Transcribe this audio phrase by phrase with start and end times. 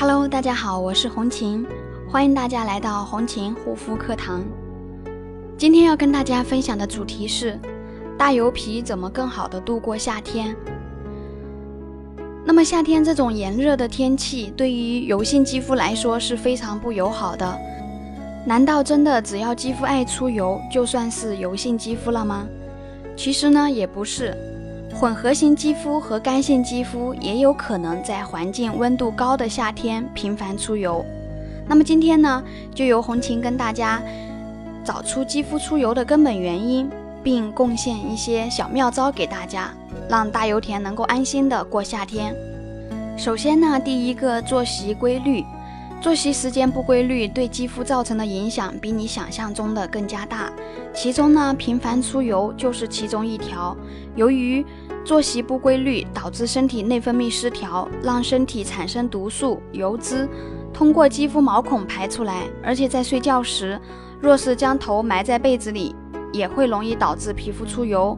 [0.00, 1.66] Hello，大家好，我是红琴，
[2.08, 4.44] 欢迎大家来到红琴护肤课堂。
[5.56, 7.58] 今天要跟大家分享的主题是
[8.16, 10.54] 大油皮怎么更好的度过夏天。
[12.44, 17.58] 那么夏天这种炎热的天气，对于油性肌肤来说是非常不友好的。
[18.46, 22.46] 难道真的只要肌肤爱出油，就算是油性肌肤了吗？
[23.16, 24.32] 其实呢，也不是。
[24.94, 31.04] 混合型肌肤和干性肌肤也有可能在环境温度高的夏天频繁出油。
[31.68, 32.42] 那么今天呢，
[32.74, 34.02] 就由红琴跟大家
[34.82, 36.90] 找出肌肤出油的根本原因，
[37.22, 39.70] 并贡献一些小妙招给大家，
[40.08, 42.34] 让大油田能够安心的过夏天。
[43.16, 45.44] 首先呢，第一个作息规律，
[46.00, 50.50] 作息时间不规律对肌肤造成的影响比你想象中的更加大。
[50.94, 53.76] 其中呢，频繁出油就是其中一条。
[54.14, 54.64] 由于
[55.04, 60.28] 作息不规律，导致身体内分泌失调，让身体产生毒素、油脂，
[60.72, 62.44] 通过肌肤毛孔排出来。
[62.62, 63.80] 而且在睡觉时，
[64.20, 65.96] 若是将头埋在被子里，
[66.32, 68.16] 也会容易导致皮肤出油。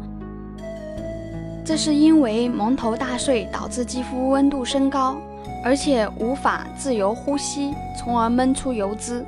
[1.65, 5.17] 这是因为蒙头大睡导致肌肤温度升高，
[5.62, 9.25] 而且无法自由呼吸，从而闷出油脂。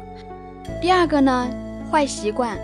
[0.80, 1.48] 第二个呢，
[1.90, 2.58] 坏习惯。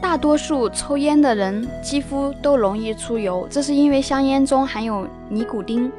[0.00, 5.92] 大多数抽烟的人肌肤都容易出油，这是因为香烟中含有尼古丁，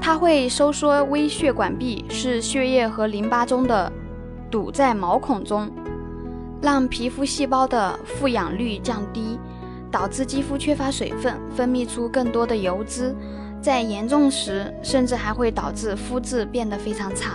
[0.00, 3.90] 它会收缩微血管壁，使血液和淋巴中的
[4.50, 5.70] 堵在毛孔中，
[6.60, 9.38] 让皮肤细胞的富氧率降低，
[9.92, 13.14] 导致肌肤缺乏水分，分泌出更多的油脂，
[13.60, 17.34] 在严重时甚至还会导致肤质变得非常差。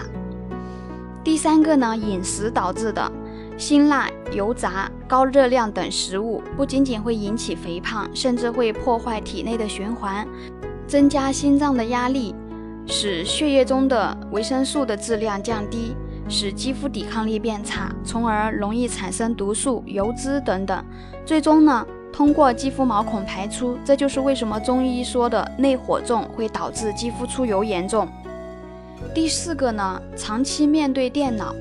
[1.23, 3.11] 第三个呢，饮食导致的。
[3.55, 10.27] 辛辣、油炸、高热量等食物不仅仅会引起肥胖，甚至会破坏体内的循环，
[10.87, 12.33] 增加心脏的压力，
[12.87, 15.95] 使血液中的维生素的质量降低，
[16.27, 20.83] 使肌肤抵抗力变差，从而容易产生毒素、油脂等等，
[21.23, 23.77] 最终呢，通过肌肤毛孔排出。
[23.83, 28.07] 这就是为什么中医说的内火重会导致肌肤出油严重。
[29.13, 31.53] 第四个呢，长期面对电脑。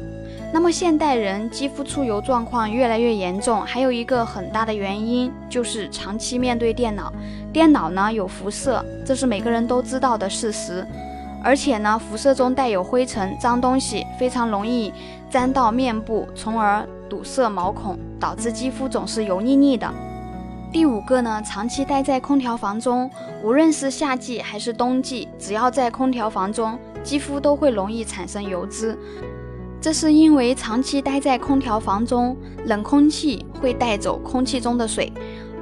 [0.53, 7.11] 那么现代人肌肤出油状况越来越严重，还有一个很大的原因就是长期面对电脑。
[7.53, 10.87] 电脑呢有辐射，这是每个人都知道的事实。
[11.43, 14.93] 而且呢，辐射中带有灰尘、脏东西，非常容易
[15.31, 19.91] 沾到面部，从而堵塞毛孔，导致肌肤总是油腻腻的。
[20.73, 23.11] 第五个呢，长期待在空调房中，
[23.45, 28.99] 无论是夏季还是冬季，只要在空调房中，肌肤都会容易产生油脂。
[29.83, 32.35] 这是因为长期待在空调房中，
[32.65, 35.13] 冷空气会带走空气中的水，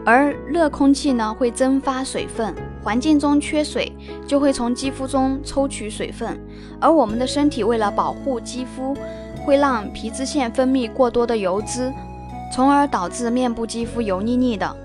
[0.06, 2.54] 而热空气呢会蒸发水分。
[2.80, 3.92] 环境中缺水，
[4.28, 6.40] 就会从肌肤中抽取水分，
[6.80, 8.96] 而我们的身体为了保护肌肤，
[9.44, 11.92] 会让皮脂腺分泌过多的油脂，
[12.54, 14.76] 从而导致面部肌肤油腻腻的。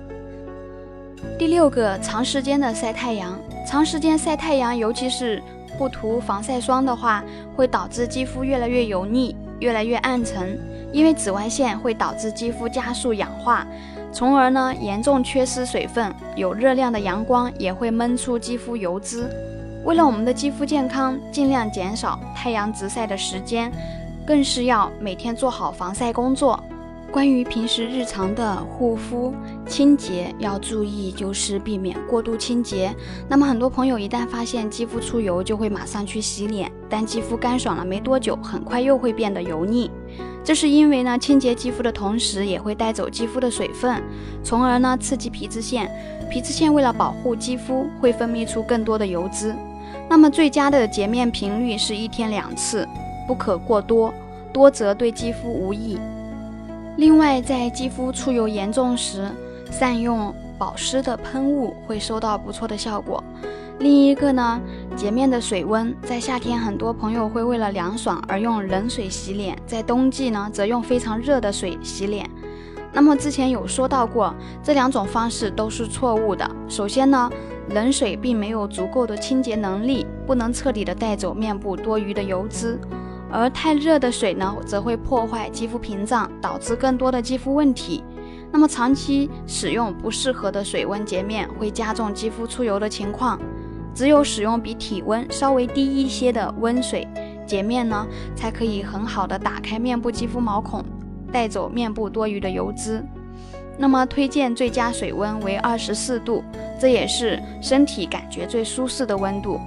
[1.37, 5.41] 第六个，长时间的晒太阳，长时间晒太阳，尤其是。
[5.77, 7.21] 不涂防晒霜的话，
[7.53, 10.57] 会导致肌肤越来越油腻、越来越暗沉，
[10.93, 13.67] 因为紫外线会导致肌肤加速氧化，
[14.09, 16.15] 从而呢严重缺失水分。
[16.37, 19.29] 有热量的阳光也会闷出肌肤油脂。
[19.83, 23.69] 为了我们的肌肤健康，尽量减少太阳直晒的时间，
[24.25, 26.57] 更是要每天做好防晒工作。
[27.11, 29.33] 关于平时日常的护肤
[29.65, 32.93] 清洁要注意，就是避免过度清洁。
[33.29, 39.89] 那么很多朋友一旦发现肌肤出油，就会马上去洗脸，但肌肤干爽了没多久，很快又会变得油腻。
[40.43, 44.03] 这是因为呢，清洁肌肤的同时也会带走肌肤的水分，
[44.43, 45.89] 从而呢刺激皮脂腺。
[46.29, 49.55] 皮脂腺为了保护肌肤，会分泌出更多的油脂。
[50.09, 52.85] 那么最佳的洁面频率是一天两次，
[53.25, 54.13] 不可过多，
[54.51, 55.97] 多则对肌肤无益。
[56.97, 59.29] 另外，在肌肤出油严重时，
[59.69, 63.21] 善用保湿的喷雾会收到不错的效果。
[63.79, 64.61] 另一个呢，
[64.95, 72.29] 洁面的水温，在夏天很多朋友会为了凉爽而用冷水洗脸，在冬季呢则用非常热的水洗脸。
[72.93, 74.33] 那么之前有说到过，
[74.63, 76.49] 这两种方式都是错误的。
[76.69, 77.29] 首先呢，
[77.71, 82.79] 冷水并没有足够的清洁能力，不能彻底的带走面部多余的油脂。
[83.31, 88.03] 而太热的水呢，则会破坏肌肤屏障，导致更多的肌肤问题。
[88.51, 93.39] 那么长期使用不适合的水温洁面，会加重肌肤出油的情况。
[93.93, 97.07] 只有使用比体温稍微低一些的温水
[97.47, 98.05] 洁面呢，
[98.35, 100.83] 才可以很好的打开面部肌肤毛孔，
[101.31, 103.03] 带走面部多余的油脂。
[103.77, 106.43] 那么推荐最佳水温为二十四度，
[106.79, 109.59] 这也是身体感觉最舒适的温度。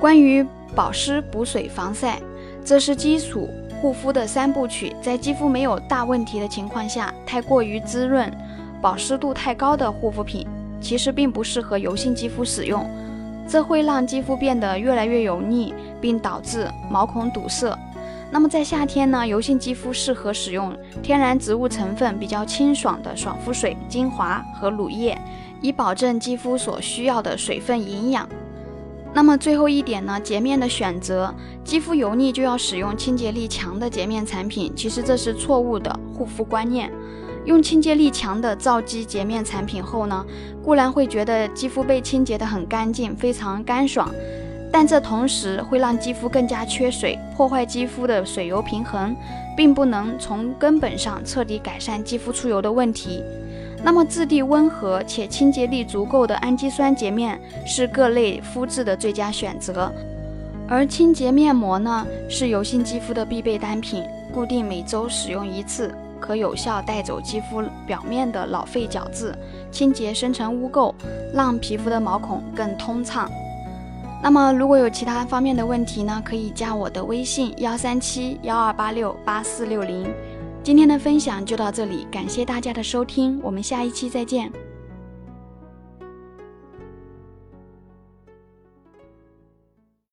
[0.00, 0.44] 关于
[0.74, 2.20] 保湿、补水、防晒，
[2.66, 3.48] 这是基础
[3.80, 4.92] 护肤的三部曲。
[5.00, 8.28] 在肌肤没有大问题的情况下，太过于滋润、
[8.82, 10.44] 保湿度太高的护肤品，
[10.80, 12.84] 其实并不适合油性肌肤使用，
[13.48, 17.78] 这会让肌肤变得越来越油腻，并导致毛孔堵塞。
[18.32, 25.16] 那么在夏天呢，油性肌肤适合使用天然植物成分比较清爽的爽肤水、精华和乳液，
[25.60, 28.28] 以保证肌肤所需要的水分营养。
[29.14, 31.32] 那么最后一点呢，洁面的选择，
[31.66, 36.88] 肌肤油腻就要使用清洁力强的洁面产品，其实这是错误的护肤观念。
[37.44, 40.24] 用清洁力强的皂基洁面产品后呢，
[40.62, 44.08] 固然会觉得肌肤被清洁得很干净，非常干爽。
[44.70, 49.16] 但这同时会让肌肤更加缺水，破坏肌肤的水油平衡，
[49.56, 53.24] 并不能从根本上彻底改善肌肤出油的问题。
[53.82, 59.92] 那么质地温和且清洁力足够的氨基酸洁面是各类肤质的最佳选择，
[60.68, 69.32] 而清洁面膜呢是油性肌肤的必备单品，固定每周使用一次，可有效带走肌肤表面的老废角质，
[69.70, 70.92] 清洁深层污垢，
[71.32, 73.30] 让皮肤的毛孔更通畅。
[74.22, 80.12] 那么，如果有其他方面的问题呢，可以加我的微信幺三七幺二八六八四六零。
[80.64, 84.50] 今天的分享就到这里，感谢大家的收听，我们下一期再见。